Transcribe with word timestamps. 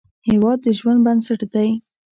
هیواد 0.27 0.57
د 0.63 0.67
ژوند 0.77 0.99
بنسټ 1.05 1.41
دی 1.53 1.69